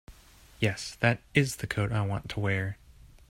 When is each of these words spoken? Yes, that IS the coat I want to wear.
Yes, 0.59 0.95
that 1.01 1.21
IS 1.35 1.57
the 1.57 1.67
coat 1.67 1.91
I 1.91 2.01
want 2.01 2.27
to 2.29 2.39
wear. 2.39 2.79